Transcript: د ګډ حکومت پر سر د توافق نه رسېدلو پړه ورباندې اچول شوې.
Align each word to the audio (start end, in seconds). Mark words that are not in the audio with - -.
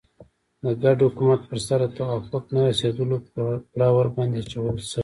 د 0.63 0.65
ګډ 0.83 0.97
حکومت 1.07 1.41
پر 1.49 1.59
سر 1.67 1.79
د 1.87 1.87
توافق 1.97 2.43
نه 2.53 2.61
رسېدلو 2.69 3.17
پړه 3.73 3.87
ورباندې 3.97 4.37
اچول 4.41 4.77
شوې. 4.91 4.99